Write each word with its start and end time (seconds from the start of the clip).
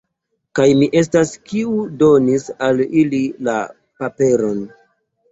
Kaj 0.59 0.63
mi 0.77 0.85
estas, 1.01 1.33
kiu 1.49 1.73
donis 1.99 2.45
al 2.67 2.81
ili 3.01 3.19
la 3.49 3.59
paperon! 4.01 4.65